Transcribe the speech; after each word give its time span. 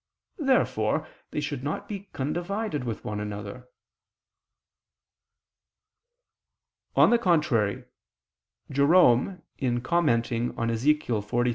Therefore 0.39 1.07
they 1.29 1.39
should 1.39 1.63
not 1.63 1.87
be 1.87 2.09
condivided 2.11 2.85
with 2.85 3.05
one 3.05 3.19
another. 3.19 3.69
On 6.95 7.11
the 7.11 7.19
contrary, 7.19 7.83
Jerome 8.71 9.43
in 9.59 9.81
commenting 9.81 10.57
on 10.57 10.69
Ezech. 10.71 11.05